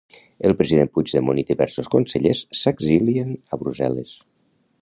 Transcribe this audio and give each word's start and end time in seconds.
El 0.47 0.55
President 0.61 0.89
Puigdemont 0.95 1.41
i 1.43 1.43
diversos 1.51 1.91
consellers 1.97 2.43
s'exilien 2.63 3.33
a 3.57 3.61
Brussel·les 3.65 4.19